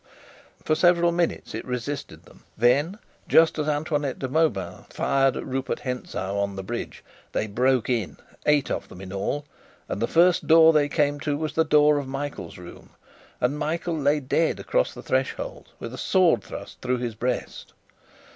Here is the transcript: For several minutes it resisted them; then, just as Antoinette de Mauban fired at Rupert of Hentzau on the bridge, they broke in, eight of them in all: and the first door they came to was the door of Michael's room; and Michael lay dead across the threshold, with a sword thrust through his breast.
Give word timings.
For 0.63 0.73
several 0.73 1.11
minutes 1.11 1.53
it 1.53 1.63
resisted 1.63 2.23
them; 2.23 2.43
then, 2.57 2.97
just 3.27 3.59
as 3.59 3.67
Antoinette 3.67 4.17
de 4.17 4.27
Mauban 4.27 4.85
fired 4.89 5.37
at 5.37 5.45
Rupert 5.45 5.77
of 5.81 5.85
Hentzau 5.85 6.39
on 6.39 6.55
the 6.55 6.63
bridge, 6.63 7.03
they 7.33 7.45
broke 7.45 7.87
in, 7.87 8.17
eight 8.47 8.71
of 8.71 8.89
them 8.89 8.99
in 8.99 9.13
all: 9.13 9.45
and 9.87 10.01
the 10.01 10.07
first 10.07 10.47
door 10.47 10.73
they 10.73 10.89
came 10.89 11.19
to 11.19 11.37
was 11.37 11.53
the 11.53 11.63
door 11.63 11.99
of 11.99 12.07
Michael's 12.07 12.57
room; 12.57 12.89
and 13.39 13.59
Michael 13.59 13.95
lay 13.95 14.19
dead 14.19 14.59
across 14.59 14.91
the 14.91 15.03
threshold, 15.03 15.67
with 15.77 15.93
a 15.93 15.99
sword 15.99 16.41
thrust 16.43 16.81
through 16.81 16.97
his 16.97 17.13
breast. 17.13 17.73